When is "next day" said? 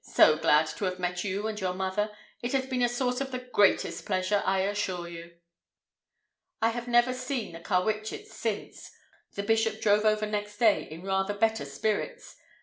10.25-10.87